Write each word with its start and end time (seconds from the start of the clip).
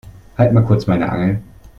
Halt 0.35 0.51
mal 0.53 0.63
kurz 0.65 0.87
meine 0.87 1.07
Angel. 1.11 1.43